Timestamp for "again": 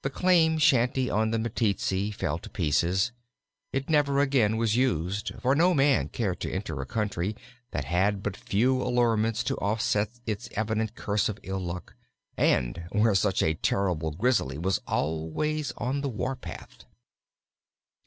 4.20-4.56